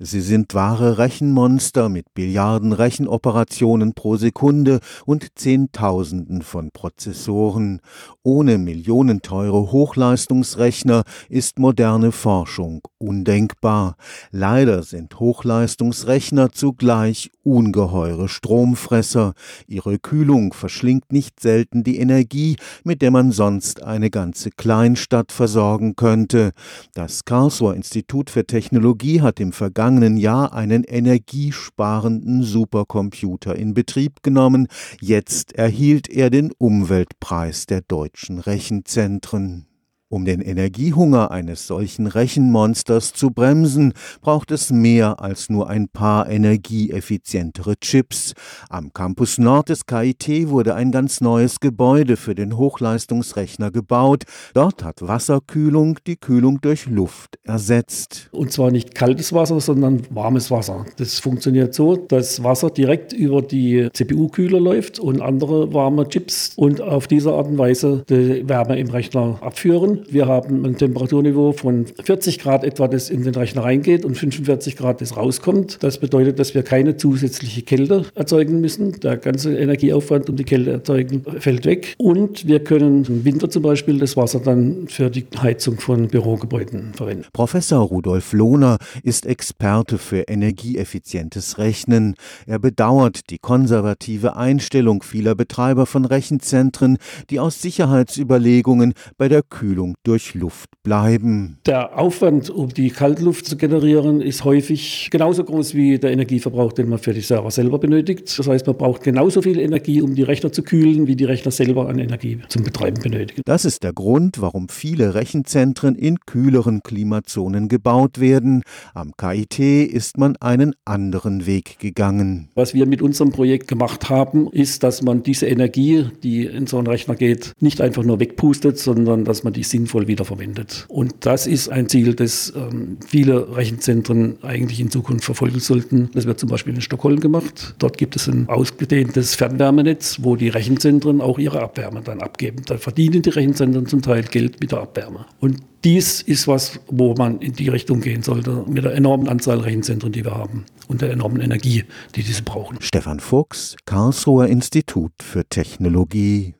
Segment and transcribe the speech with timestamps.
[0.00, 7.80] Sie sind wahre Rechenmonster mit Billiarden Rechenoperationen pro Sekunde und Zehntausenden von Prozessoren.
[8.22, 13.96] Ohne millionenteure Hochleistungsrechner ist moderne Forschung undenkbar.
[14.30, 19.32] Leider sind Hochleistungsrechner zugleich ungeheure Stromfresser.
[19.66, 22.54] Ihre Kühlung verschlingt nicht selten die Energie,
[22.84, 26.52] mit der man sonst eine ganze Kleinstadt versorgen könnte.
[26.94, 29.87] Das Karlsruher Institut für Technologie hat im vergangenen
[30.18, 34.68] Jahr einen energiesparenden Supercomputer in Betrieb genommen.
[35.00, 39.67] Jetzt erhielt er den Umweltpreis der deutschen Rechenzentren.
[40.10, 46.30] Um den Energiehunger eines solchen Rechenmonsters zu bremsen, braucht es mehr als nur ein paar
[46.30, 48.32] energieeffizientere Chips.
[48.70, 54.24] Am Campus Nord des KIT wurde ein ganz neues Gebäude für den Hochleistungsrechner gebaut.
[54.54, 58.30] Dort hat Wasserkühlung die Kühlung durch Luft ersetzt.
[58.32, 60.86] Und zwar nicht kaltes Wasser, sondern warmes Wasser.
[60.96, 66.80] Das funktioniert so, dass Wasser direkt über die CPU-Kühler läuft und andere warme Chips und
[66.80, 69.97] auf diese Art und Weise die Wärme im Rechner abführen.
[70.10, 74.76] Wir haben ein Temperaturniveau von 40 Grad etwa, das in den Rechner reingeht und 45
[74.76, 75.82] Grad, das rauskommt.
[75.82, 78.92] Das bedeutet, dass wir keine zusätzliche Kälte erzeugen müssen.
[79.00, 81.94] Der ganze Energieaufwand um die Kälte erzeugen fällt weg.
[81.98, 86.92] Und wir können im Winter zum Beispiel das Wasser dann für die Heizung von Bürogebäuden
[86.94, 87.26] verwenden.
[87.32, 92.14] Professor Rudolf Lohner ist Experte für energieeffizientes Rechnen.
[92.46, 96.98] Er bedauert die konservative Einstellung vieler Betreiber von Rechenzentren,
[97.30, 101.58] die aus Sicherheitsüberlegungen bei der Kühlung Strahlung durch Luft bleiben.
[101.66, 106.88] Der Aufwand, um die Kaltluft zu generieren, ist häufig genauso groß wie der Energieverbrauch, den
[106.88, 108.38] man für die Server selber benötigt.
[108.38, 111.50] Das heißt, man braucht genauso viel Energie, um die Rechner zu kühlen, wie die Rechner
[111.50, 113.42] selber an Energie zum Betreiben benötigen.
[113.44, 118.62] Das ist der Grund, warum viele Rechenzentren in kühleren Klimazonen gebaut werden.
[118.94, 122.48] Am KIT ist man einen anderen Weg gegangen.
[122.54, 126.78] Was wir mit unserem Projekt gemacht haben, ist, dass man diese Energie, die in so
[126.78, 130.86] einen Rechner geht, nicht einfach nur wegpustet, sondern dass man die sinnvoll wiederverwendet.
[130.88, 136.10] Und das ist ein Ziel, das ähm, viele Rechenzentren eigentlich in Zukunft verfolgen sollten.
[136.14, 137.74] Das wird zum Beispiel in Stockholm gemacht.
[137.78, 142.62] Dort gibt es ein ausgedehntes Fernwärmenetz, wo die Rechenzentren auch ihre Abwärme dann abgeben.
[142.66, 145.26] Da verdienen die Rechenzentren zum Teil Geld mit der Abwärme.
[145.38, 149.60] Und dies ist was, wo man in die Richtung gehen sollte, mit der enormen Anzahl
[149.60, 151.84] Rechenzentren, die wir haben und der enormen Energie,
[152.16, 152.78] die diese brauchen.
[152.80, 156.54] Stefan Fuchs, Karlsruher Institut für Technologie